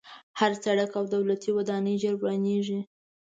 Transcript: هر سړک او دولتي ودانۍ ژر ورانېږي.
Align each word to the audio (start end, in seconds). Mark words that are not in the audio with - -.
هر 0.39 0.51
سړک 0.63 0.91
او 0.99 1.03
دولتي 1.15 1.49
ودانۍ 1.57 1.95
ژر 2.01 2.15
ورانېږي. 2.19 2.79